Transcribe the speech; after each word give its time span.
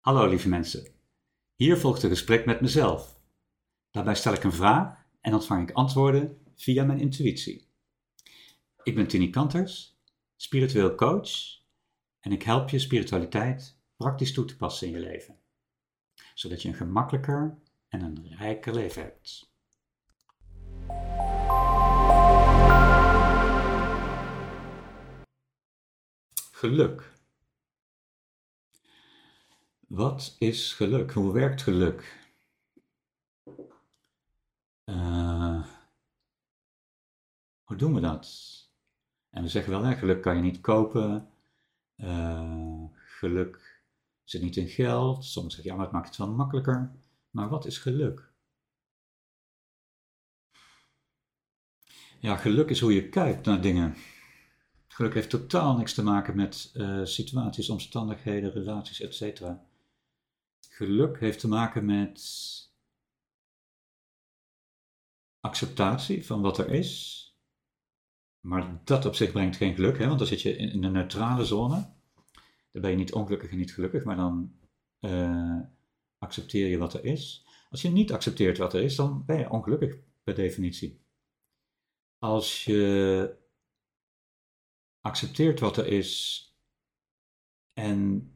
Hallo 0.00 0.26
lieve 0.26 0.48
mensen. 0.48 0.86
Hier 1.54 1.76
volgt 1.76 2.02
een 2.02 2.08
gesprek 2.08 2.46
met 2.46 2.60
mezelf. 2.60 3.20
Daarbij 3.90 4.14
stel 4.14 4.32
ik 4.32 4.44
een 4.44 4.52
vraag 4.52 5.04
en 5.20 5.34
ontvang 5.34 5.68
ik 5.68 5.74
antwoorden 5.74 6.38
via 6.56 6.84
mijn 6.84 7.00
intuïtie. 7.00 7.68
Ik 8.82 8.94
ben 8.94 9.06
Tini 9.06 9.30
Kanters, 9.30 9.98
spiritueel 10.36 10.94
coach 10.94 11.30
en 12.20 12.32
ik 12.32 12.42
help 12.42 12.68
je 12.68 12.78
spiritualiteit 12.78 13.78
praktisch 13.96 14.32
toe 14.32 14.44
te 14.44 14.56
passen 14.56 14.86
in 14.86 14.92
je 14.92 15.00
leven, 15.00 15.38
zodat 16.34 16.62
je 16.62 16.68
een 16.68 16.74
gemakkelijker 16.74 17.58
en 17.88 18.00
een 18.00 18.34
rijker 18.38 18.74
leven 18.74 19.02
hebt. 19.02 19.52
Geluk. 26.50 27.19
Wat 29.90 30.36
is 30.38 30.74
geluk? 30.74 31.12
Hoe 31.12 31.32
werkt 31.32 31.62
geluk? 31.62 32.28
Uh, 34.84 35.66
hoe 37.62 37.76
doen 37.76 37.94
we 37.94 38.00
dat? 38.00 38.28
En 39.30 39.42
we 39.42 39.48
zeggen 39.48 39.72
wel, 39.72 39.82
hè, 39.82 39.94
geluk 39.94 40.22
kan 40.22 40.36
je 40.36 40.42
niet 40.42 40.60
kopen. 40.60 41.28
Uh, 41.96 42.84
geluk 42.94 43.82
zit 44.24 44.42
niet 44.42 44.56
in 44.56 44.68
geld. 44.68 45.24
Soms 45.24 45.54
zeg 45.54 45.64
je, 45.64 45.70
ja, 45.70 45.76
maar 45.76 45.84
het 45.84 45.94
maakt 45.94 46.08
het 46.08 46.16
wel 46.16 46.30
makkelijker. 46.30 46.92
Maar 47.30 47.48
wat 47.48 47.66
is 47.66 47.78
geluk? 47.78 48.32
Ja, 52.20 52.36
geluk 52.36 52.70
is 52.70 52.80
hoe 52.80 52.94
je 52.94 53.08
kijkt 53.08 53.46
naar 53.46 53.60
dingen. 53.60 53.94
Geluk 54.88 55.14
heeft 55.14 55.30
totaal 55.30 55.76
niks 55.76 55.94
te 55.94 56.02
maken 56.02 56.36
met 56.36 56.72
uh, 56.74 57.04
situaties, 57.04 57.70
omstandigheden, 57.70 58.52
relaties, 58.52 59.00
etc. 59.00 59.42
Geluk 60.68 61.20
heeft 61.20 61.40
te 61.40 61.48
maken 61.48 61.84
met 61.84 62.20
acceptatie 65.40 66.26
van 66.26 66.40
wat 66.40 66.58
er 66.58 66.68
is. 66.68 67.18
Maar 68.40 68.80
dat 68.84 69.04
op 69.04 69.14
zich 69.14 69.32
brengt 69.32 69.56
geen 69.56 69.74
geluk, 69.74 69.98
hè? 69.98 70.06
want 70.06 70.18
dan 70.18 70.28
zit 70.28 70.42
je 70.42 70.56
in 70.56 70.84
een 70.84 70.92
neutrale 70.92 71.44
zone. 71.44 71.92
Dan 72.72 72.82
ben 72.82 72.90
je 72.90 72.96
niet 72.96 73.12
ongelukkig 73.12 73.50
en 73.50 73.56
niet 73.56 73.74
gelukkig, 73.74 74.04
maar 74.04 74.16
dan 74.16 74.58
uh, 75.00 75.60
accepteer 76.18 76.68
je 76.68 76.78
wat 76.78 76.94
er 76.94 77.04
is. 77.04 77.46
Als 77.70 77.82
je 77.82 77.88
niet 77.88 78.12
accepteert 78.12 78.58
wat 78.58 78.74
er 78.74 78.82
is, 78.82 78.96
dan 78.96 79.24
ben 79.24 79.38
je 79.38 79.50
ongelukkig 79.50 79.98
per 80.22 80.34
definitie. 80.34 81.04
Als 82.18 82.64
je 82.64 83.38
accepteert 85.00 85.60
wat 85.60 85.76
er 85.76 85.86
is 85.86 86.44
en 87.72 88.30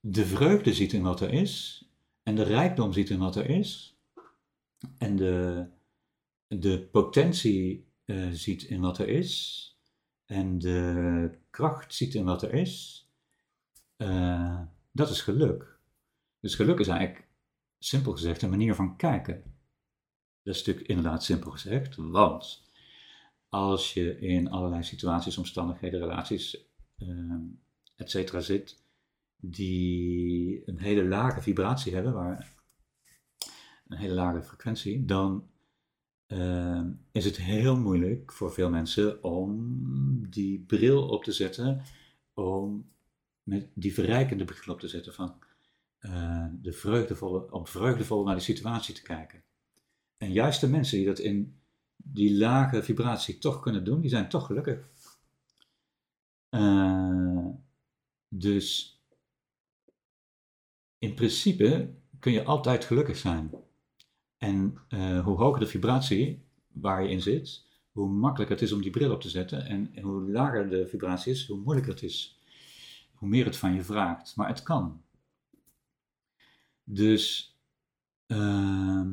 de 0.00 0.26
vreugde 0.26 0.74
ziet 0.74 0.92
in 0.92 1.02
wat 1.02 1.20
er 1.20 1.32
is 1.32 1.84
en 2.22 2.34
de 2.34 2.42
rijkdom 2.42 2.92
ziet 2.92 3.10
in 3.10 3.18
wat 3.18 3.36
er 3.36 3.50
is 3.50 3.98
en 4.98 5.16
de, 5.16 5.66
de 6.46 6.80
potentie 6.80 7.86
uh, 8.04 8.30
ziet 8.30 8.62
in 8.62 8.80
wat 8.80 8.98
er 8.98 9.08
is 9.08 9.62
en 10.24 10.58
de 10.58 11.38
kracht 11.50 11.94
ziet 11.94 12.14
in 12.14 12.24
wat 12.24 12.42
er 12.42 12.54
is, 12.54 13.06
uh, 13.96 14.60
dat 14.92 15.10
is 15.10 15.20
geluk. 15.20 15.78
Dus 16.40 16.54
geluk 16.54 16.78
is 16.78 16.88
eigenlijk, 16.88 17.28
simpel 17.78 18.12
gezegd, 18.12 18.42
een 18.42 18.50
manier 18.50 18.74
van 18.74 18.96
kijken. 18.96 19.42
Dat 20.42 20.54
is 20.54 20.58
natuurlijk 20.58 20.88
inderdaad 20.88 21.24
simpel 21.24 21.50
gezegd, 21.50 21.96
want 21.96 22.66
als 23.48 23.94
je 23.94 24.18
in 24.18 24.50
allerlei 24.50 24.82
situaties, 24.82 25.38
omstandigheden, 25.38 26.00
relaties 26.00 26.66
uh, 26.98 27.34
et 27.96 28.10
cetera 28.10 28.40
zit, 28.40 28.82
die 29.40 30.62
een 30.68 30.78
hele 30.78 31.04
lage 31.04 31.42
vibratie 31.42 31.94
hebben, 31.94 32.12
waar, 32.12 32.54
een 33.88 33.98
hele 33.98 34.14
lage 34.14 34.42
frequentie, 34.42 35.04
dan 35.04 35.48
uh, 36.28 36.84
is 37.12 37.24
het 37.24 37.36
heel 37.36 37.76
moeilijk 37.76 38.32
voor 38.32 38.52
veel 38.52 38.70
mensen 38.70 39.22
om 39.22 40.30
die 40.30 40.60
bril 40.60 41.08
op 41.08 41.24
te 41.24 41.32
zetten, 41.32 41.82
om 42.34 42.90
met 43.42 43.68
die 43.74 43.94
verrijkende 43.94 44.44
bril 44.44 44.74
op 44.74 44.80
te 44.80 44.88
zetten 44.88 45.14
van 45.14 45.34
uh, 46.00 46.46
de 46.52 46.72
vreugdevolle, 46.72 47.52
om 47.52 47.66
vreugdevol 47.66 48.24
naar 48.24 48.34
de 48.34 48.40
situatie 48.40 48.94
te 48.94 49.02
kijken. 49.02 49.42
En 50.16 50.32
juist 50.32 50.60
de 50.60 50.68
mensen 50.68 50.98
die 50.98 51.06
dat 51.06 51.18
in 51.18 51.60
die 51.96 52.36
lage 52.36 52.82
vibratie 52.82 53.38
toch 53.38 53.60
kunnen 53.60 53.84
doen, 53.84 54.00
die 54.00 54.10
zijn 54.10 54.28
toch 54.28 54.46
gelukkig. 54.46 54.88
Uh, 56.50 57.46
dus 58.28 58.97
in 60.98 61.14
principe 61.14 61.94
kun 62.18 62.32
je 62.32 62.44
altijd 62.44 62.84
gelukkig 62.84 63.16
zijn. 63.16 63.50
En 64.36 64.78
uh, 64.88 65.24
hoe 65.24 65.36
hoger 65.36 65.60
de 65.60 65.66
vibratie 65.66 66.44
waar 66.72 67.02
je 67.02 67.10
in 67.10 67.22
zit, 67.22 67.66
hoe 67.90 68.08
makkelijker 68.08 68.56
het 68.56 68.64
is 68.64 68.72
om 68.72 68.82
die 68.82 68.90
bril 68.90 69.12
op 69.12 69.20
te 69.20 69.28
zetten. 69.28 69.66
En, 69.66 70.00
hoe 70.00 70.30
lager 70.30 70.68
de 70.68 70.86
vibratie 70.86 71.32
is, 71.32 71.46
hoe 71.46 71.58
moeilijker 71.58 71.92
het 71.92 72.02
is. 72.02 72.40
Hoe 73.14 73.28
meer 73.28 73.44
het 73.44 73.56
van 73.56 73.74
je 73.74 73.82
vraagt. 73.82 74.36
Maar 74.36 74.48
het 74.48 74.62
kan. 74.62 75.02
Dus. 76.84 77.56
Uh, 78.26 79.06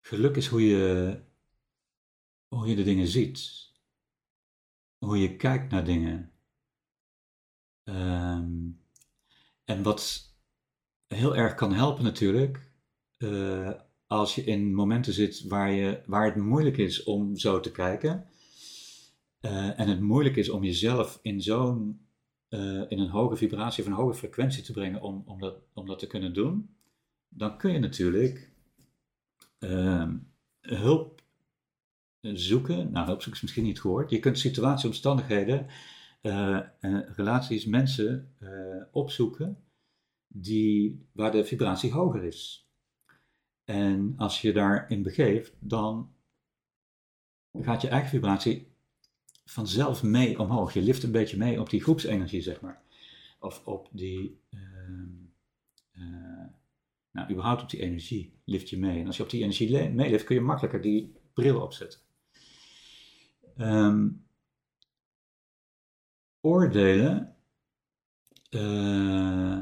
geluk 0.00 0.36
is 0.36 0.46
hoe 0.46 0.66
je, 0.66 1.20
hoe 2.48 2.68
je 2.68 2.76
de 2.76 2.82
dingen 2.82 3.06
ziet 3.06 3.64
hoe 5.04 5.18
je 5.18 5.36
kijkt 5.36 5.70
naar 5.70 5.84
dingen. 5.84 6.32
Um, 7.84 8.80
en 9.64 9.82
wat 9.82 10.32
heel 11.06 11.36
erg 11.36 11.54
kan 11.54 11.72
helpen 11.72 12.04
natuurlijk, 12.04 12.70
uh, 13.18 13.70
als 14.06 14.34
je 14.34 14.44
in 14.44 14.74
momenten 14.74 15.12
zit 15.12 15.42
waar, 15.42 15.72
je, 15.72 16.00
waar 16.06 16.24
het 16.24 16.36
moeilijk 16.36 16.76
is 16.76 17.02
om 17.02 17.36
zo 17.36 17.60
te 17.60 17.70
kijken. 17.70 18.26
Uh, 19.40 19.80
en 19.80 19.88
het 19.88 20.00
moeilijk 20.00 20.36
is 20.36 20.48
om 20.48 20.64
jezelf 20.64 21.18
in 21.22 21.42
zo'n, 21.42 22.06
uh, 22.48 22.82
in 22.88 22.98
een 22.98 23.08
hoge 23.08 23.36
vibratie 23.36 23.82
of 23.82 23.88
een 23.88 23.96
hoge 23.96 24.14
frequentie 24.14 24.62
te 24.62 24.72
brengen 24.72 25.00
om, 25.00 25.22
om, 25.26 25.40
dat, 25.40 25.56
om 25.72 25.86
dat 25.86 25.98
te 25.98 26.06
kunnen 26.06 26.34
doen. 26.34 26.76
Dan 27.28 27.58
kun 27.58 27.72
je 27.72 27.78
natuurlijk 27.78 28.50
ehm, 29.58 30.16
hulp 30.60 31.22
zoeken, 32.20 32.92
nou 32.92 33.06
hulp 33.06 33.20
is 33.20 33.40
misschien 33.40 33.64
niet 33.64 33.80
gehoord, 33.80 34.10
je 34.10 34.18
kunt 34.18 34.38
situaties, 34.38 34.86
omstandigheden, 34.86 35.66
uh, 36.24 36.60
relaties, 37.16 37.64
mensen 37.64 38.34
uh, 38.40 38.82
opzoeken 38.92 39.64
die, 40.26 41.06
waar 41.12 41.32
de 41.32 41.44
vibratie 41.44 41.92
hoger 41.92 42.24
is. 42.24 42.68
En 43.64 44.14
als 44.16 44.40
je 44.40 44.52
daarin 44.52 45.02
begeeft, 45.02 45.56
dan 45.58 46.12
gaat 47.52 47.82
je 47.82 47.88
eigen 47.88 48.10
vibratie 48.10 48.72
vanzelf 49.44 50.02
mee 50.02 50.38
omhoog. 50.38 50.72
Je 50.72 50.82
lift 50.82 51.02
een 51.02 51.12
beetje 51.12 51.36
mee 51.36 51.60
op 51.60 51.70
die 51.70 51.82
groepsenergie, 51.82 52.42
zeg 52.42 52.60
maar. 52.60 52.82
Of 53.38 53.66
op 53.66 53.88
die, 53.92 54.40
uh, 54.50 56.46
nou 57.10 57.30
überhaupt 57.30 57.62
op 57.62 57.70
die 57.70 57.80
energie 57.80 58.32
lift 58.44 58.70
je 58.70 58.78
mee. 58.78 59.00
En 59.00 59.06
als 59.06 59.16
je 59.16 59.22
op 59.22 59.30
die 59.30 59.42
energie 59.42 59.90
meelift, 59.90 60.24
kun 60.24 60.34
je 60.34 60.40
makkelijker 60.40 60.80
die 60.80 61.12
bril 61.32 61.60
opzetten. 61.60 62.00
Um, 63.56 64.23
oordelen. 66.44 67.36
Uh, 68.50 69.58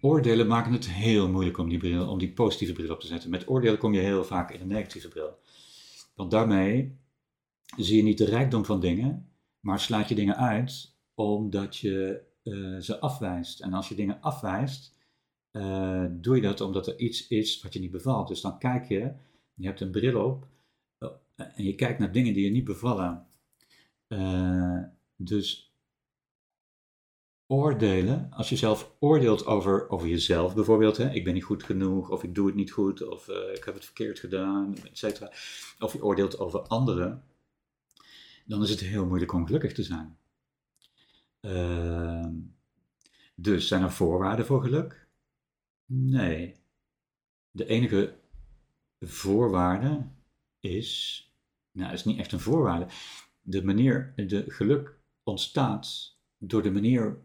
oordelen 0.00 0.46
maken 0.46 0.72
het 0.72 0.90
heel 0.90 1.28
moeilijk 1.28 1.58
om 1.58 1.68
die, 1.68 1.78
bril, 1.78 2.08
om 2.08 2.18
die 2.18 2.32
positieve 2.32 2.72
bril 2.72 2.92
op 2.92 3.00
te 3.00 3.06
zetten. 3.06 3.30
Met 3.30 3.48
oordelen 3.48 3.78
kom 3.78 3.94
je 3.94 4.00
heel 4.00 4.24
vaak 4.24 4.50
in 4.50 4.60
een 4.60 4.68
negatieve 4.68 5.08
bril. 5.08 5.38
Want 6.14 6.30
daarmee 6.30 6.98
zie 7.76 7.96
je 7.96 8.02
niet 8.02 8.18
de 8.18 8.24
rijkdom 8.24 8.64
van 8.64 8.80
dingen, 8.80 9.28
maar 9.60 9.80
slaat 9.80 10.08
je 10.08 10.14
dingen 10.14 10.36
uit 10.36 10.96
omdat 11.14 11.76
je 11.76 12.20
uh, 12.44 12.80
ze 12.80 12.98
afwijst. 13.00 13.60
En 13.60 13.72
als 13.72 13.88
je 13.88 13.94
dingen 13.94 14.20
afwijst, 14.20 14.96
uh, 15.52 16.04
doe 16.10 16.36
je 16.36 16.42
dat 16.42 16.60
omdat 16.60 16.86
er 16.86 16.98
iets 16.98 17.28
is 17.28 17.62
wat 17.62 17.72
je 17.72 17.80
niet 17.80 17.90
bevalt. 17.90 18.28
Dus 18.28 18.40
dan 18.40 18.58
kijk 18.58 18.84
je, 18.84 19.12
je 19.54 19.66
hebt 19.66 19.80
een 19.80 19.90
bril 19.90 20.24
op 20.24 20.46
en 21.36 21.64
je 21.64 21.74
kijkt 21.74 21.98
naar 21.98 22.12
dingen 22.12 22.34
die 22.34 22.44
je 22.44 22.50
niet 22.50 22.64
bevallen. 22.64 23.26
Uh, 24.08 24.82
dus 25.18 25.72
oordelen, 27.46 28.30
als 28.30 28.48
je 28.48 28.56
zelf 28.56 28.96
oordeelt 28.98 29.46
over, 29.46 29.88
over 29.90 30.08
jezelf 30.08 30.54
bijvoorbeeld, 30.54 30.96
hè, 30.96 31.10
ik 31.10 31.24
ben 31.24 31.34
niet 31.34 31.44
goed 31.44 31.62
genoeg, 31.62 32.10
of 32.10 32.22
ik 32.22 32.34
doe 32.34 32.46
het 32.46 32.54
niet 32.54 32.70
goed, 32.70 33.08
of 33.08 33.28
uh, 33.28 33.54
ik 33.54 33.64
heb 33.64 33.74
het 33.74 33.84
verkeerd 33.84 34.18
gedaan, 34.18 34.76
etc. 34.92 35.22
Of 35.78 35.92
je 35.92 36.04
oordeelt 36.04 36.38
over 36.38 36.60
anderen, 36.60 37.24
dan 38.44 38.62
is 38.62 38.70
het 38.70 38.80
heel 38.80 39.06
moeilijk 39.06 39.32
om 39.32 39.46
gelukkig 39.46 39.72
te 39.72 39.82
zijn. 39.82 40.18
Uh, 41.40 42.26
dus 43.34 43.68
zijn 43.68 43.82
er 43.82 43.92
voorwaarden 43.92 44.46
voor 44.46 44.62
geluk? 44.62 45.06
Nee. 45.86 46.56
De 47.50 47.66
enige 47.66 48.16
voorwaarde 49.00 50.06
is 50.60 51.22
nou, 51.72 51.92
is 51.92 52.04
niet 52.04 52.18
echt 52.18 52.32
een 52.32 52.40
voorwaarde. 52.40 52.86
De 53.40 53.64
manier, 53.64 54.12
de 54.16 54.44
geluk 54.48 54.97
ontstaat 55.28 56.16
door 56.38 56.62
de 56.62 56.70
manier 56.70 57.18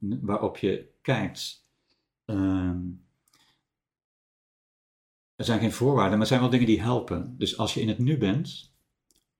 waarop 0.00 0.56
je 0.56 0.88
kijkt. 1.02 1.64
Ehm, 2.24 2.80
er 5.36 5.44
zijn 5.44 5.60
geen 5.60 5.72
voorwaarden, 5.72 6.12
maar 6.12 6.20
er 6.20 6.26
zijn 6.26 6.40
wel 6.40 6.50
dingen 6.50 6.66
die 6.66 6.80
helpen. 6.80 7.34
Dus 7.38 7.58
als 7.58 7.74
je 7.74 7.80
in 7.80 7.88
het 7.88 7.98
nu 7.98 8.18
bent, 8.18 8.74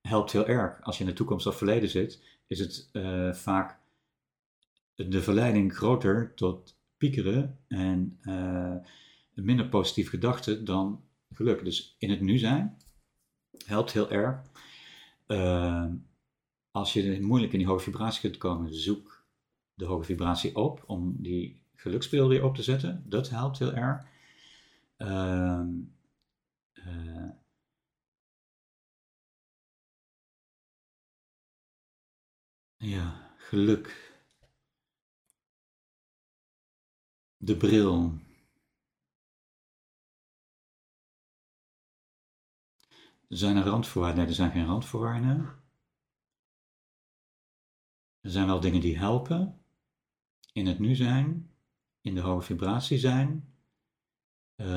helpt 0.01 0.31
heel 0.31 0.47
erg. 0.47 0.81
Als 0.81 0.97
je 0.97 1.03
in 1.03 1.09
de 1.09 1.15
toekomst 1.15 1.47
of 1.47 1.57
verleden 1.57 1.89
zit, 1.89 2.23
is 2.47 2.59
het 2.59 2.89
uh, 2.93 3.33
vaak 3.33 3.79
de 4.95 5.21
verleiding 5.21 5.75
groter 5.75 6.33
tot 6.35 6.77
piekeren 6.97 7.59
en 7.67 8.19
uh, 8.21 8.75
minder 9.33 9.69
positief 9.69 10.09
gedachten 10.09 10.65
dan 10.65 11.03
geluk. 11.33 11.63
Dus 11.63 11.95
in 11.97 12.09
het 12.09 12.21
nu 12.21 12.37
zijn 12.37 12.77
helpt 13.65 13.91
heel 13.91 14.11
erg. 14.11 14.41
Uh, 15.27 15.85
als 16.77 16.93
je 16.93 17.21
moeilijk 17.21 17.53
in 17.53 17.59
die 17.59 17.67
hoge 17.67 17.83
vibratie 17.83 18.21
kunt 18.21 18.37
komen, 18.37 18.73
zoek 18.73 19.25
de 19.73 19.85
hoge 19.85 20.03
vibratie 20.03 20.55
op 20.55 20.83
om 20.87 21.15
die 21.21 21.61
gelukspeel 21.75 22.27
weer 22.27 22.43
op 22.43 22.55
te 22.55 22.63
zetten. 22.63 23.03
Dat 23.09 23.29
helpt 23.29 23.59
heel 23.59 23.73
erg. 23.73 24.05
Uh, 24.97 25.63
uh, 26.73 27.29
ja, 32.77 33.35
geluk. 33.37 34.15
De 37.37 37.57
bril. 37.57 38.11
Zijn 43.27 43.57
er 43.57 43.63
randvoorwaarden? 43.63 44.19
Nee, 44.19 44.27
er 44.27 44.35
zijn 44.35 44.51
geen 44.51 44.65
randvoorwaarden. 44.65 45.65
Er 48.27 48.33
zijn 48.33 48.47
wel 48.47 48.59
dingen 48.59 48.81
die 48.81 48.97
helpen. 48.97 49.61
In 50.53 50.65
het 50.65 50.79
nu 50.79 50.95
zijn, 50.95 51.51
in 52.01 52.15
de 52.15 52.21
hoge 52.21 52.45
vibratie 52.45 52.97
zijn. 52.97 53.53
Uh, 54.55 54.67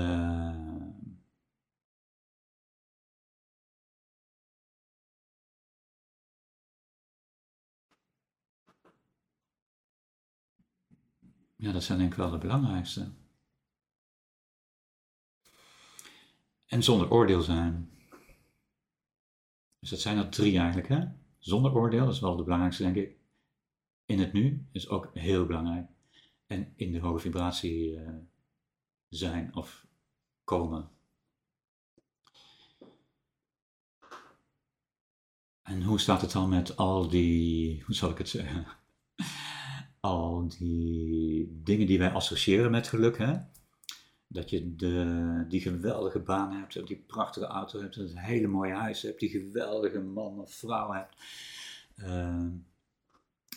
ja, 11.56 11.72
dat 11.72 11.82
zijn 11.82 11.98
denk 11.98 12.10
ik 12.10 12.18
wel 12.18 12.30
de 12.30 12.38
belangrijkste. 12.38 13.12
En 16.66 16.82
zonder 16.82 17.10
oordeel 17.10 17.42
zijn. 17.42 17.90
Dus 19.78 19.90
dat 19.90 20.00
zijn 20.00 20.18
er 20.18 20.28
drie 20.28 20.58
eigenlijk, 20.58 20.88
hè? 20.88 21.04
Zonder 21.38 21.74
oordeel, 21.74 22.04
dat 22.04 22.14
is 22.14 22.20
wel 22.20 22.36
de 22.36 22.42
belangrijkste, 22.42 22.82
denk 22.82 22.96
ik 22.96 23.19
in 24.10 24.18
het 24.18 24.32
nu 24.32 24.66
is 24.72 24.88
ook 24.88 25.10
heel 25.14 25.46
belangrijk. 25.46 25.86
En 26.46 26.72
in 26.76 26.92
de 26.92 26.98
hoge 26.98 27.18
vibratie 27.18 27.92
uh, 27.92 28.08
zijn 29.08 29.56
of 29.56 29.86
komen. 30.44 30.90
En 35.62 35.82
hoe 35.82 36.00
staat 36.00 36.20
het 36.20 36.32
dan 36.32 36.48
met 36.48 36.76
al 36.76 37.08
die, 37.08 37.82
hoe 37.86 37.94
zal 37.94 38.10
ik 38.10 38.18
het 38.18 38.28
zeggen? 38.28 38.66
Al 40.00 40.48
die 40.48 41.60
dingen 41.62 41.86
die 41.86 41.98
wij 41.98 42.12
associëren 42.12 42.70
met 42.70 42.88
geluk, 42.88 43.18
hè? 43.18 43.36
Dat 44.26 44.50
je 44.50 44.76
de, 44.76 45.44
die 45.48 45.60
geweldige 45.60 46.18
baan 46.18 46.52
hebt, 46.52 46.86
die 46.86 47.04
prachtige 47.06 47.46
auto 47.46 47.80
hebt, 47.80 47.96
dat 47.96 48.18
hele 48.18 48.46
mooie 48.46 48.74
huis 48.74 49.02
hebt, 49.02 49.20
die 49.20 49.28
geweldige 49.28 50.00
man 50.00 50.40
of 50.40 50.54
vrouw 50.54 50.92
hebt. 50.92 51.16
Uh, 51.96 52.46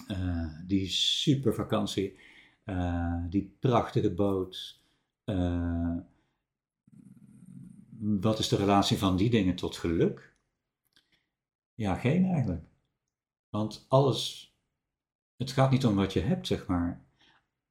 uh, 0.07 0.47
die 0.67 0.87
super 0.87 1.53
vakantie, 1.53 2.17
uh, 2.65 3.23
die 3.29 3.55
prachtige 3.59 4.13
boot. 4.13 4.81
Uh, 5.25 5.97
wat 7.99 8.39
is 8.39 8.47
de 8.47 8.55
relatie 8.55 8.97
van 8.97 9.17
die 9.17 9.29
dingen 9.29 9.55
tot 9.55 9.77
geluk? 9.77 10.35
Ja, 11.73 11.95
geen 11.95 12.25
eigenlijk. 12.25 12.65
Want 13.49 13.85
alles, 13.87 14.53
het 15.37 15.51
gaat 15.51 15.71
niet 15.71 15.85
om 15.85 15.95
wat 15.95 16.13
je 16.13 16.19
hebt, 16.19 16.47
zeg 16.47 16.67
maar. 16.67 17.05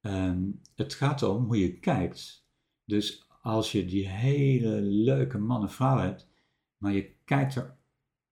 Um, 0.01 0.61
het 0.75 0.95
gaat 0.95 1.23
om 1.23 1.45
hoe 1.45 1.59
je 1.59 1.79
kijkt. 1.79 2.47
Dus 2.85 3.27
als 3.43 3.73
je 3.73 3.85
die 3.85 4.09
hele 4.09 4.81
leuke 4.81 5.39
man 5.39 5.63
of 5.63 5.75
vrouw 5.75 5.99
hebt, 5.99 6.29
maar 6.77 6.93
je 6.93 7.15
kijkt, 7.25 7.55
er, 7.55 7.77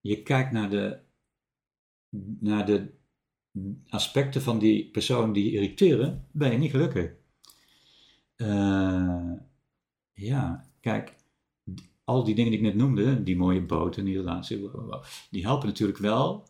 je 0.01 0.23
kijkt 0.23 0.53
naar 0.53 0.71
de, 0.71 1.01
naar 2.39 2.67
de 2.67 3.00
aspecten 3.89 4.43
van 4.43 4.59
die 4.59 4.91
persoon 4.91 5.33
die 5.33 5.53
irriteren, 5.53 6.27
ben 6.33 6.53
je 6.53 6.59
niet 6.59 6.71
gelukkig. 6.71 7.13
Uh, 8.37 9.33
ja, 10.13 10.71
kijk, 10.81 11.15
al 12.05 12.25
die 12.25 12.35
dingen 12.35 12.51
die 12.51 12.61
ik 12.61 12.67
net 12.67 12.75
noemde, 12.75 13.23
die 13.23 13.37
mooie 13.37 13.63
boten, 13.63 14.05
die 14.05 14.17
relatie, 14.17 14.71
die 15.31 15.45
helpen 15.45 15.69
natuurlijk 15.69 15.99
wel 15.99 16.49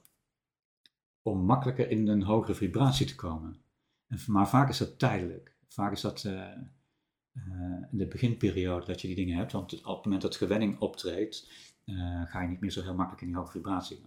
om 1.23 1.45
makkelijker 1.45 1.91
in 1.91 2.09
een 2.09 2.23
hogere 2.23 2.55
vibratie 2.55 3.07
te 3.07 3.15
komen. 3.15 3.57
Maar 4.27 4.49
vaak 4.49 4.69
is 4.69 4.79
dat 4.79 4.99
tijdelijk. 4.99 5.57
Vaak 5.69 5.93
is 5.93 6.01
dat 6.01 6.25
uh, 6.25 6.33
uh, 7.33 7.85
in 7.91 7.99
de 7.99 8.07
beginperiode 8.07 8.87
dat 8.87 9.01
je 9.01 9.07
die 9.07 9.17
dingen 9.17 9.37
hebt, 9.37 9.53
want 9.53 9.85
op 9.85 9.97
het 9.97 10.05
moment 10.05 10.23
dat 10.23 10.37
gewenning 10.37 10.79
optreedt, 10.79 11.51
ga 12.25 12.43
je 12.43 12.49
niet 12.49 12.61
meer 12.61 12.71
zo 12.71 12.83
heel 12.83 12.95
makkelijk 12.95 13.23
in 13.23 13.29
die 13.29 13.37
hoge 13.37 13.51
vibratie. 13.51 14.05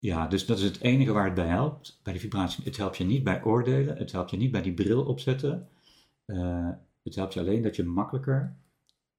Ja, 0.00 0.26
dus 0.26 0.46
dat 0.46 0.58
is 0.58 0.64
het 0.64 0.80
enige 0.80 1.12
waar 1.12 1.24
het 1.24 1.34
bij 1.34 1.46
helpt, 1.46 2.00
bij 2.02 2.12
de 2.12 2.18
vibratie. 2.18 2.64
Het 2.64 2.76
helpt 2.76 2.96
je 2.96 3.04
niet 3.04 3.24
bij 3.24 3.44
oordelen, 3.44 3.96
het 3.96 4.12
helpt 4.12 4.30
je 4.30 4.36
niet 4.36 4.50
bij 4.50 4.62
die 4.62 4.74
bril 4.74 5.04
opzetten. 5.04 5.68
Uh, 6.26 6.70
het 7.02 7.14
helpt 7.14 7.34
je 7.34 7.40
alleen 7.40 7.62
dat 7.62 7.76
je 7.76 7.84
makkelijker 7.84 8.56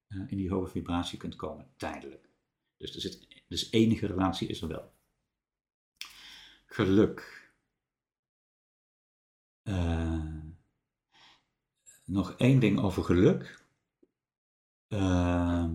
uh, 0.07 0.23
in 0.27 0.37
die 0.37 0.49
hoge 0.49 0.71
vibratie 0.71 1.17
kunt 1.17 1.35
komen, 1.35 1.67
tijdelijk. 1.75 2.29
Dus, 2.77 2.95
er 2.95 3.01
zit, 3.01 3.43
dus 3.47 3.71
enige 3.71 4.07
relatie 4.07 4.47
is 4.47 4.61
er 4.61 4.67
wel. 4.67 4.91
Geluk. 6.65 7.49
Uh, 9.63 10.35
nog 12.05 12.35
één 12.37 12.59
ding 12.59 12.79
over 12.79 13.03
geluk. 13.03 13.65
Uh, 14.89 15.69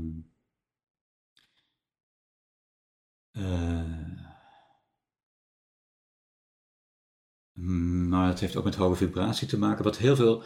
Maar 8.16 8.28
het 8.28 8.40
heeft 8.40 8.56
ook 8.56 8.64
met 8.64 8.74
hoge 8.74 8.96
vibratie 8.96 9.48
te 9.48 9.58
maken. 9.58 9.84
Wat 9.84 9.96
heel 9.98 10.16
veel, 10.16 10.38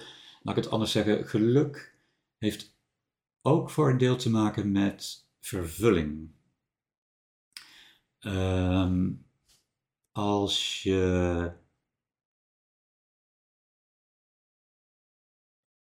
laat 0.43 0.57
ik 0.57 0.63
het 0.63 0.73
anders 0.73 0.93
zeggen, 0.93 1.29
geluk 1.29 1.99
heeft 2.39 2.77
ook 3.43 3.71
voor 3.71 3.91
een 3.91 3.99
deel 3.99 4.17
te 4.17 4.31
maken 4.31 4.73
met 4.73 5.29
vervulling. 5.41 6.31
Um, 8.21 9.27
als 10.13 10.83
je. 10.83 11.53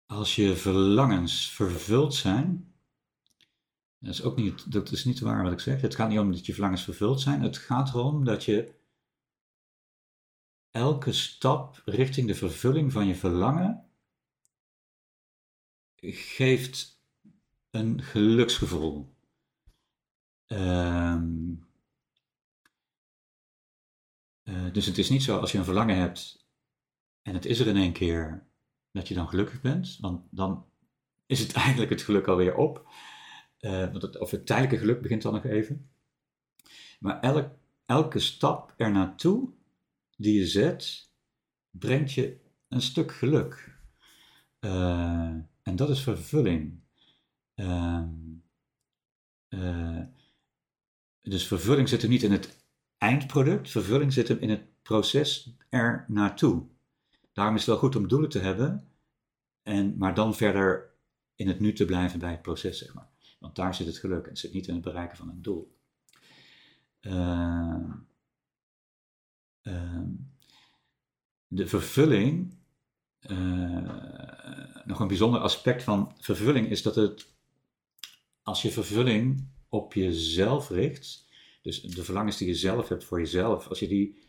Als 0.06 0.36
je 0.36 0.56
verlangens 0.56 1.52
vervuld 1.52 2.16
zijn. 2.16 2.74
Dat 4.00 4.14
is 4.14 4.24
ook 4.24 4.36
niet, 4.36 4.72
dat 4.72 4.92
is 4.92 5.06
niet 5.06 5.20
waar 5.20 5.44
wat 5.44 5.52
ik 5.52 5.60
zeg. 5.60 5.82
Het 5.82 5.96
gaat 5.96 6.10
niet 6.10 6.20
om 6.20 6.32
dat 6.32 6.46
je 6.46 6.54
verlangens 6.54 6.84
vervuld 6.84 7.22
zijn. 7.22 7.42
Het 7.42 7.58
gaat 7.58 7.90
erom 7.90 8.26
dat 8.26 8.44
je 8.44 8.82
elke 10.74 11.12
stap 11.12 11.82
richting 11.86 12.28
de 12.28 12.36
vervulling 12.36 12.92
van 12.92 13.08
je 13.08 13.16
verlangen 13.16 13.90
geeft 16.12 17.02
een 17.70 18.02
geluksgevoel. 18.02 19.16
Um, 20.48 21.68
uh, 24.44 24.74
dus 24.74 24.86
het 24.86 24.98
is 24.98 25.10
niet 25.10 25.24
zo 25.24 25.40
als 25.40 25.52
je 25.52 25.58
een 25.58 25.64
verlangen 25.64 25.98
hebt 25.98 26.48
en 27.22 27.34
het 27.34 27.46
is 27.46 27.60
er 27.60 27.68
in 27.68 27.78
één 27.78 27.94
keer 27.94 28.48
dat 28.92 29.08
je 29.08 29.14
dan 29.14 29.30
gelukkig 29.30 29.62
bent, 29.62 29.98
want 30.02 30.28
dan 30.30 30.66
is 31.26 31.40
het 31.40 31.54
eigenlijk 31.64 31.92
het 31.92 32.02
geluk 32.02 32.28
alweer 32.28 32.56
op. 32.56 32.88
Uh, 33.60 33.92
want 33.92 34.02
het, 34.02 34.20
of 34.20 34.32
het 34.32 34.46
tijdelijke 34.46 34.78
geluk 34.78 35.02
begint 35.02 35.22
dan 35.22 35.34
nog 35.34 35.46
even. 35.46 35.90
Maar 37.00 37.20
elk, 37.20 37.50
elke 37.86 38.20
stap 38.20 38.74
ernaartoe 38.78 39.54
die 40.24 40.40
je 40.40 40.48
zet, 40.48 41.12
brengt 41.70 42.14
je 42.14 42.40
een 42.68 42.82
stuk 42.82 43.12
geluk. 43.12 43.78
Uh, 44.60 45.36
en 45.62 45.76
dat 45.76 45.90
is 45.90 46.02
vervulling. 46.02 46.80
Uh, 47.56 48.04
uh, 49.50 50.02
dus 51.22 51.48
vervulling 51.48 51.90
zit 51.90 52.02
hem 52.02 52.12
niet 52.12 52.24
in 52.24 52.32
het 52.32 52.66
eindproduct, 52.98 53.70
vervulling 53.70 54.14
zit 54.14 54.28
hem 54.28 54.38
in 54.38 54.50
het 54.50 54.82
proces 54.82 55.56
er 55.70 56.06
naartoe. 56.08 56.66
Daarom 57.34 57.56
is 57.56 57.62
het 57.62 57.70
wel 57.70 57.80
goed 57.80 57.96
om 57.96 58.08
doelen 58.08 58.30
te 58.30 58.40
hebben, 58.40 58.88
en, 59.64 59.98
maar 59.98 60.14
dan 60.14 60.36
verder 60.36 60.94
in 61.36 61.48
het 61.48 61.60
nu 61.60 61.74
te 61.74 61.86
blijven 61.86 62.20
bij 62.20 62.32
het 62.32 62.42
proces, 62.42 62.78
zeg 62.78 62.94
maar. 62.94 63.10
Want 63.40 63.56
daar 63.56 63.76
zit 63.76 63.88
het 63.88 63.98
geluk. 63.98 64.26
Het 64.26 64.40
zit 64.40 64.54
niet 64.54 64.68
in 64.68 64.74
het 64.74 64.84
bereiken 64.84 65.18
van 65.18 65.30
een 65.30 65.42
doel. 65.42 65.78
Uh, 67.02 67.53
de 71.56 71.68
vervulling, 71.68 72.58
uh, 73.30 74.84
nog 74.86 75.00
een 75.00 75.08
bijzonder 75.08 75.40
aspect 75.40 75.84
van 75.84 76.16
vervulling 76.20 76.70
is 76.70 76.82
dat 76.82 76.96
het, 76.96 77.34
als 78.44 78.62
je 78.62 78.72
vervulling 78.72 79.48
op 79.70 79.94
jezelf 79.94 80.70
richt, 80.70 81.28
dus 81.62 81.82
de 81.82 82.04
verlangens 82.04 82.38
die 82.38 82.48
je 82.48 82.56
zelf 82.56 82.88
hebt 82.88 83.04
voor 83.04 83.20
jezelf, 83.20 83.68
als 83.68 83.80
je 83.80 83.88
die 83.88 84.22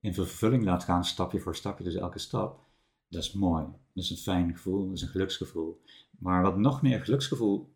in 0.00 0.14
vervulling 0.14 0.64
laat 0.64 0.84
gaan, 0.84 1.04
stapje 1.04 1.40
voor 1.40 1.56
stapje, 1.56 1.84
dus 1.84 1.94
elke 1.94 2.18
stap, 2.18 2.64
dat 3.08 3.22
is 3.22 3.32
mooi. 3.32 3.64
Dat 3.64 4.04
is 4.04 4.10
een 4.10 4.16
fijn 4.16 4.52
gevoel, 4.52 4.86
dat 4.86 4.96
is 4.96 5.02
een 5.02 5.08
geluksgevoel. 5.08 5.82
Maar 6.18 6.42
wat 6.42 6.58
nog 6.58 6.82
meer 6.82 7.00
geluksgevoel 7.00 7.74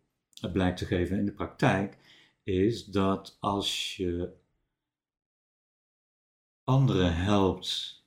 blijkt 0.51 0.77
te 0.77 0.85
geven 0.85 1.17
in 1.17 1.25
de 1.25 1.31
praktijk, 1.31 1.97
is 2.43 2.85
dat 2.85 3.37
als 3.39 3.95
je 3.95 4.33
anderen 6.63 7.15
helpt 7.15 7.98